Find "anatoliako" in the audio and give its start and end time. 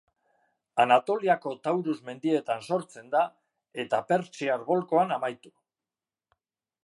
0.83-1.51